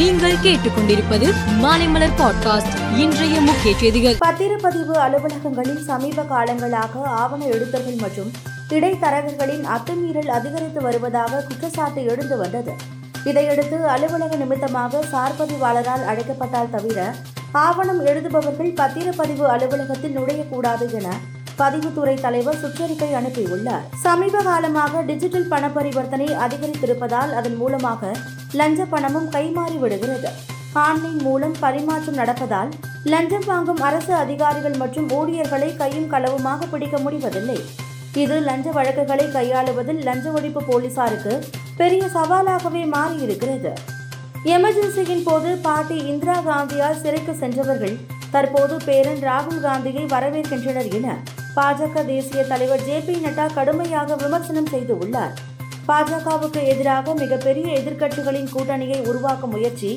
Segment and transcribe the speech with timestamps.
[0.00, 2.96] நீங்கள் கேட்டுக்கொண்டிருப்பது மாலைமலர் பாட்காஸ்ட்.
[2.96, 4.16] இன்றைய முக்கிய செய்திகள்.
[4.26, 8.30] பத்திரப்பதிவு அலுவலகங்களில் சமீப காலங்களாக ஆவண எழுத்தர்கள் மற்றும்
[8.68, 12.72] இடைத்தரகர்களின் அத்துமீறல் அதிகரித்து வருவதாக குற்றச்சாட்டு எழுந்து வந்தது.
[13.24, 17.14] இதையடுத்து அலுவலக நிமித்தமாக சார்பதிவாளரால் அழைக்கப்பட்டால் தவிர
[17.52, 21.08] ஆவணம் எழுதுபவர்கள் பத்திரப்பதிவு அலுவலகத்தில் நுழையக்கூடாது என
[21.58, 23.86] பதிவுத்துறை தலைவர் சுற்றறிக்கை அனுப்பியுள்ளார்.
[24.02, 28.12] சமீப காலமாக டிஜிட்டல் பண பரிவர்த்தனை அதிகரித்திருப்பதால் அதன் மூலமாக
[28.52, 30.30] லஞ்ச பணமும் கைமாறி விடுகிறது.
[30.72, 32.70] ஆன்லைன் மூலம் பரிமாற்றம் நடப்பதால்
[33.04, 37.58] லஞ்சம் வாங்கும் அரசு அதிகாரிகள் மற்றும் ஊழியர்களை கையும் களவுமாக பிடிக்க முடிவதில்லை.
[38.14, 41.34] இது லஞ்ச வழக்குகளை கையாளுவதில் லஞ்ச ஒழிப்பு போலீசாருக்கு
[41.76, 43.72] பெரிய சவாலாகவே மாறியிருக்கிறது.
[44.44, 47.96] எமர்ஜென்சியின் போது பாட்டி இந்திரா காந்தியால் சிறைக்கு சென்றவர்கள்
[48.30, 51.16] தற்போது பேரன் ராகுல் காந்தியை வரவேற்கின்றனர் என
[51.56, 55.34] பாஜக தேசிய தலைவர் ஜே பி நட்டா கடுமையாக விமர்சனம் செய்துள்ளார்
[55.90, 59.90] பாஜகவுக்கு எதிராக மிகப்பெரிய எதிர்க்கட்சிகளின் கூட்டணியை உருவாக்கும் முயற்சி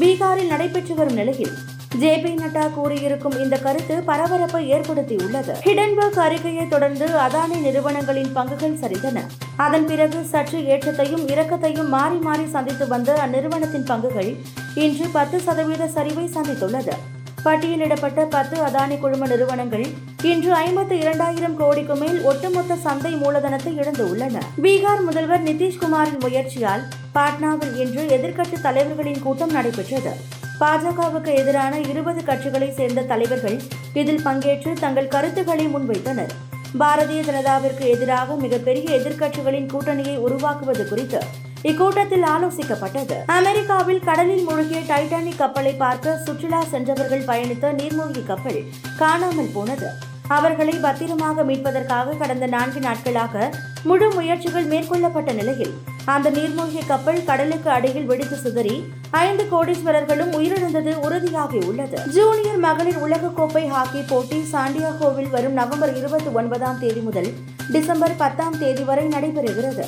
[0.00, 1.54] பீகாரில் நடைபெற்று வரும் நிலையில்
[2.00, 5.54] ஜே பி நட்டா கூறியிருக்கும் இந்த கருத்து பரபரப்பை ஏற்படுத்தியுள்ளது.
[5.66, 9.18] ஹிடன்பர்க் அறிக்கையை தொடர்ந்து அதானி நிறுவனங்களின் பங்குகள் சரிந்தன.
[9.56, 14.30] அதன் பிறகு சற்று ஏற்றத்தையும் இறக்கத்தையும் மாறி மாறி சந்தித்து வந்த அந்நிறுவனத்தின் பங்குகள்
[14.74, 16.94] இன்று பத்து சதவீத சரிவை சந்தித்துள்ளது.
[17.44, 19.86] பட்டியலிடப்பட்ட பத்து அதானி குழும நிறுவனங்கள்
[20.22, 24.40] இன்று ஐம்பத்தி இரண்டாயிரம் கோடிக்கு மேல் ஒட்டுமொத்த சந்தை மூலதனத்தை இழந்துள்ளன.
[24.62, 26.82] பீகார் முதல்வர் நிதிஷ்குமாரின் முயற்சியால்
[27.14, 30.12] பாட்னாவில் இன்று எதிர்க்கட்சி தலைவர்களின் கூட்டம் நடைபெற்றது.
[30.60, 33.58] பாஜகவுக்கு எதிரான இருபது கட்சிகளைச் சேர்ந்த தலைவர்கள்
[33.94, 36.32] இதில் பங்கேற்று தங்கள் கருத்துக்களை முன்வைத்தனர்.
[36.78, 41.20] பாரதிய ஜனதாவிற்கு எதிராக மிகப்பெரிய எதிர்க்கட்சிகளின் கூட்டணியை உருவாக்குவது குறித்து
[41.64, 43.16] இக்கூட்டத்தில் ஆலோசிக்கப்பட்டது.
[43.26, 48.60] அமெரிக்காவில் கடலில் மூழ்கிய டைட்டானிக் கப்பலை பார்க்க சுற்றுலா சென்றவர்கள் பயணித்த நீர்மூழ்கி கப்பல்
[48.98, 49.88] காணாமல் போனது.
[50.36, 53.50] அவர்களை பத்திரமாக மீட்பதற்காக கடந்த நான்கு நாட்களாக
[53.84, 55.72] முழு முயற்சிகள் மேற்கொள்ளப்பட்ட நிலையில்
[56.04, 64.02] அந்த நீர்மூழ்கி கப்பல் கடலுக்கு அடியில் வெடித்து சிதறி ஐந்து கோடீஸ்வரர்களும் உயிரிழந்தது உறுதியாகியுள்ளது ஜூனியர் மகளிர் உலகக்கோப்பை ஹாக்கி
[64.02, 67.30] போட்டி சாண்டியாகோவில் வரும் நவம்பர் இருபத்தி ஒன்பதாம் தேதி முதல்
[67.70, 69.86] டிசம்பர் பத்தாம் தேதி வரை நடைபெறுகிறது.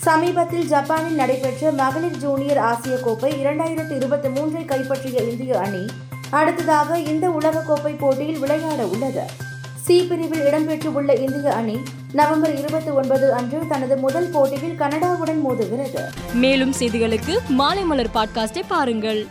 [0.00, 5.86] சமீபத்தில் ஜப்பானில் நடைபெற்ற மகளிர் ஜூனியர் ஆசிய கோப்பை இரண்டாயிரத்தி இருபத்தி மூன்றை கைப்பற்றிய இந்திய அணி
[6.30, 9.24] அடுத்ததாக இந்த உலகக்கோப்பை போட்டியில் விளையாட உள்ளது.
[9.84, 11.76] சி பிரிவில் இடம்பெற்றுள்ள இந்திய அணி
[12.12, 16.02] நவம்பர் இருபத்தி ஒன்பது அன்று தனது முதல் போட்டியில் கனடாவுடன் மோதுகிறது.
[16.32, 19.26] மேலும் செய்திகளுக்கு மாலைமலர் பாட்காஸ்டை பாருங்கள்.